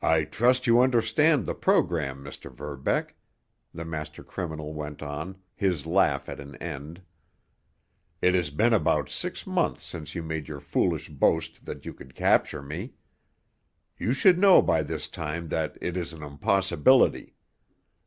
[0.00, 2.50] "I trust you understand the program, Mr.
[2.50, 3.14] Verbeck,"
[3.74, 7.02] the master criminal went on, his laugh at an end.
[8.22, 12.14] "It has been about six months since you made your foolish boast that you could
[12.14, 12.94] capture me.
[13.98, 17.34] You should know by this time that it is an impossibility.